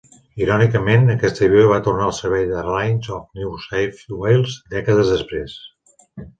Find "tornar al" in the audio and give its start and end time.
1.89-2.15